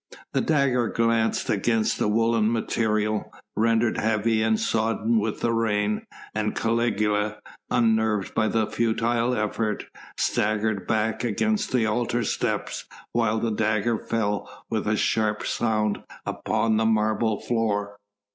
The 0.33 0.41
dagger 0.41 0.87
glanced 0.87 1.47
against 1.51 1.99
the 1.99 2.07
woollen 2.07 2.51
material, 2.51 3.31
rendered 3.55 3.97
heavy 3.99 4.41
and 4.41 4.59
sodden 4.59 5.19
with 5.19 5.41
the 5.41 5.53
rain, 5.53 6.07
and 6.33 6.55
Caligula, 6.55 7.37
unnerved 7.69 8.33
by 8.33 8.47
the 8.47 8.65
futile 8.65 9.35
effort, 9.35 9.85
staggered 10.17 10.87
back 10.87 11.23
against 11.23 11.71
the 11.71 11.85
altar 11.85 12.23
steps 12.23 12.85
while 13.13 13.37
the 13.37 13.51
dagger 13.51 13.99
fell 13.99 14.49
with 14.71 14.87
a 14.87 14.97
sharp 14.97 15.45
sound 15.45 16.01
upon 16.25 16.77
the 16.77 16.85
marble 16.87 17.39
floor. 17.39 17.99